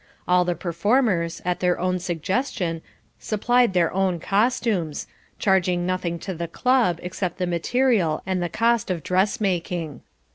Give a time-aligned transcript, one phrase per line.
[0.27, 2.81] All the performers, at their own suggestion,
[3.19, 5.05] supplied their own costumes,
[5.37, 10.01] charging nothing to the club except the material and the cost of dressmaking.